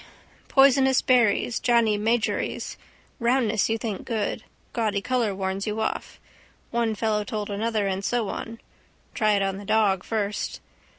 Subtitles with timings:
[0.47, 1.59] Poisonous berries.
[1.59, 2.75] Johnny Magories.
[3.19, 4.43] Roundness you think good.
[4.73, 6.19] Gaudy colour warns you off.
[6.71, 8.59] One fellow told another and so on.
[9.13, 10.59] Try it on the dog first.